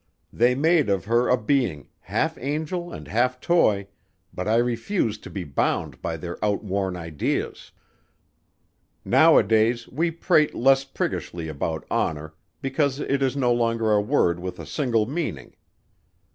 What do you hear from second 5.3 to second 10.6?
bound by their outworn ideas. "Nowadays we prate